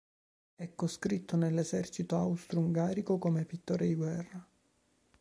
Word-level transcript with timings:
È 0.55 0.73
coscritto 0.73 1.37
nell'esercito 1.37 2.17
austro-ungarico 2.17 3.19
come 3.19 3.45
pittore 3.45 3.85
di 3.85 3.93
guerra. 3.93 4.43